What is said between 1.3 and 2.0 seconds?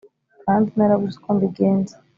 mbigenza